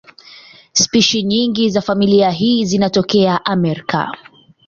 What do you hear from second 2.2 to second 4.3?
hii zinatokea Amerika.